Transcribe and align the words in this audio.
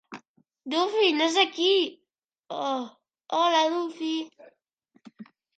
Duffy 0.75 1.11
no 1.17 1.27
és 1.33 1.37
aquí... 1.41 1.67
Oh, 2.71 2.89
hola, 3.41 3.63
Duffy. 3.77 4.13